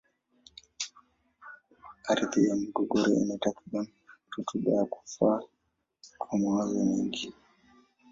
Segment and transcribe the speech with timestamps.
[2.11, 3.93] Ardhi ya Morogoro ina takribani
[4.31, 5.39] rutuba ya kufaa
[6.21, 7.33] kwa mazao mengi.